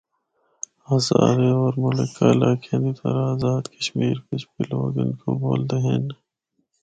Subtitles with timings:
[0.89, 6.03] ہزارے ہور ملحقہ علاقیاں دی طرح ٓازاد کشمیر بچ بھی لوگ ہندکو بُولدے ہن۔